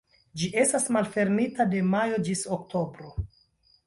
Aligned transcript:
Ĝi 0.41 0.47
estas 0.61 0.87
malfermita 0.95 1.67
de 1.73 1.81
majo 1.89 2.17
ĝis 2.31 2.41
oktobro. 2.57 3.13